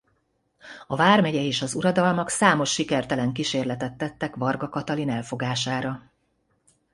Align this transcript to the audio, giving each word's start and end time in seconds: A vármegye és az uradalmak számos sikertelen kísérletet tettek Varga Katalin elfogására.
A 0.87 0.95
vármegye 0.95 1.41
és 1.43 1.61
az 1.61 1.73
uradalmak 1.75 2.29
számos 2.29 2.71
sikertelen 2.71 3.31
kísérletet 3.33 3.93
tettek 3.95 4.35
Varga 4.35 4.69
Katalin 4.69 5.09
elfogására. 5.09 6.11